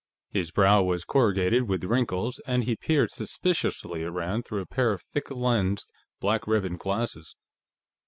[0.31, 4.91] His brow was corrugated with wrinkles, and he peered suspiciously at Rand through a pair
[4.93, 7.35] of thick lensed, black ribboned glasses.